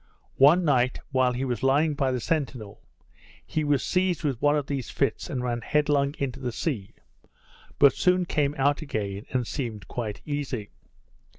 [0.39, 2.79] One night, while he was lying by the centinel,
[3.45, 6.95] he was seized with one of these fits, and ran headlong into the sea;
[7.77, 10.71] but soon came out again, and seemed quite easy.